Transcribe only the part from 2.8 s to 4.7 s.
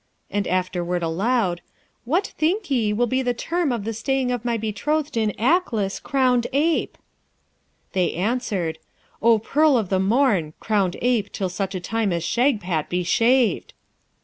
will be the term of the staying of my